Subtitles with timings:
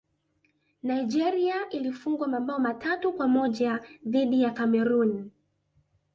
[0.83, 5.29] nigeria ilifungwa mabao matatu kwa moja dhidi ya cameroon